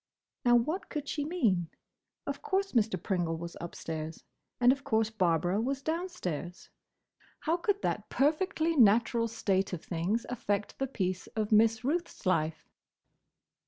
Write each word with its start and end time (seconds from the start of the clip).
Now, 0.43 0.55
what 0.55 0.89
could 0.89 1.07
she 1.07 1.23
mean? 1.23 1.69
Of 2.25 2.41
course 2.41 2.71
Mr. 2.71 2.99
Pringle 2.99 3.37
was 3.37 3.55
upstairs, 3.61 4.23
and 4.59 4.71
of 4.71 4.83
course 4.83 5.11
Barbara 5.11 5.61
was 5.61 5.83
downstairs. 5.83 6.71
How 7.41 7.55
could 7.55 7.83
that 7.83 8.09
perfectly 8.09 8.75
natural 8.75 9.27
state 9.27 9.73
of 9.73 9.83
things 9.85 10.25
affect 10.27 10.79
the 10.79 10.87
peace 10.87 11.27
of 11.35 11.51
Miss 11.51 11.83
Ruth's 11.83 12.25
life? 12.25 12.67